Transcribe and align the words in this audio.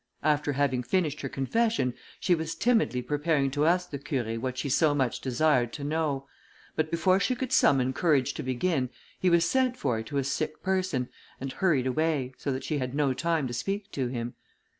After 0.23 0.53
having 0.53 0.81
finished 0.81 1.21
her 1.21 1.29
confession, 1.29 1.93
she 2.19 2.33
was 2.33 2.55
timidly 2.55 3.03
preparing 3.03 3.51
to 3.51 3.67
ask 3.67 3.91
the 3.91 3.99
Curé 3.99 4.35
what 4.35 4.57
she 4.57 4.67
so 4.67 4.95
much 4.95 5.19
desired 5.21 5.71
to 5.73 5.83
know; 5.83 6.27
but 6.75 6.89
before 6.89 7.19
she 7.19 7.35
could 7.35 7.51
summon 7.53 7.93
courage 7.93 8.33
to 8.33 8.41
begin, 8.41 8.89
he 9.19 9.29
was 9.29 9.47
sent 9.47 9.77
for 9.77 10.01
to 10.01 10.17
a 10.17 10.23
sick 10.23 10.63
person, 10.63 11.09
and 11.39 11.53
hurried 11.53 11.85
away, 11.85 12.33
so 12.39 12.51
that 12.51 12.63
she 12.63 12.79
had 12.79 12.95
no 12.95 13.13
time 13.13 13.45
to 13.45 13.53
speak 13.53 13.91
to 13.91 14.07
him. 14.07 14.33